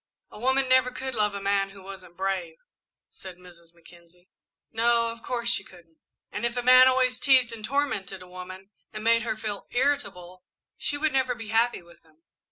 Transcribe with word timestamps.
"A 0.31 0.39
woman 0.39 0.67
never 0.67 0.89
could 0.89 1.13
love 1.13 1.35
a 1.35 1.39
man 1.39 1.69
who 1.69 1.83
wasn't 1.83 2.17
brave," 2.17 2.57
said 3.11 3.37
Mrs. 3.37 3.75
Mackenzie. 3.75 4.29
"No, 4.71 5.09
of 5.11 5.21
course 5.21 5.47
she 5.47 5.63
couldn't." 5.63 5.99
"And 6.31 6.43
if 6.43 6.57
a 6.57 6.63
man 6.63 6.87
always 6.87 7.19
teased 7.19 7.53
and 7.53 7.63
tormented 7.63 8.23
a 8.23 8.27
woman, 8.27 8.71
and 8.91 9.03
made 9.03 9.21
her 9.21 9.37
feel 9.37 9.67
irritable, 9.69 10.43
she 10.75 10.97
would 10.97 11.13
never 11.13 11.35
be 11.35 11.49
happy 11.49 11.83
with 11.83 12.01
him." 12.01 12.23